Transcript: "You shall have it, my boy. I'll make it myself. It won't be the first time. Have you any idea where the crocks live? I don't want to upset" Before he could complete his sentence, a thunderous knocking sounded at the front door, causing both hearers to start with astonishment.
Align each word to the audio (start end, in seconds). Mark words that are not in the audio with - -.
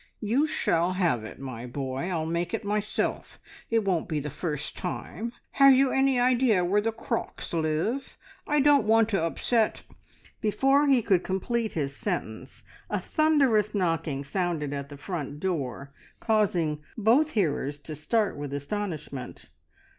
"You 0.21 0.47
shall 0.47 0.93
have 0.93 1.23
it, 1.23 1.37
my 1.37 1.67
boy. 1.67 2.09
I'll 2.09 2.25
make 2.25 2.55
it 2.55 2.65
myself. 2.65 3.39
It 3.69 3.85
won't 3.85 4.09
be 4.09 4.19
the 4.19 4.31
first 4.31 4.75
time. 4.75 5.31
Have 5.51 5.75
you 5.75 5.91
any 5.91 6.19
idea 6.19 6.65
where 6.65 6.81
the 6.81 6.91
crocks 6.91 7.53
live? 7.53 8.17
I 8.47 8.61
don't 8.61 8.87
want 8.87 9.09
to 9.09 9.21
upset" 9.23 9.83
Before 10.41 10.87
he 10.87 11.03
could 11.03 11.23
complete 11.23 11.73
his 11.73 11.95
sentence, 11.95 12.63
a 12.89 12.99
thunderous 12.99 13.75
knocking 13.75 14.23
sounded 14.23 14.73
at 14.73 14.89
the 14.89 14.97
front 14.97 15.39
door, 15.39 15.93
causing 16.19 16.81
both 16.97 17.33
hearers 17.33 17.77
to 17.81 17.93
start 17.95 18.35
with 18.35 18.55
astonishment. 18.55 19.49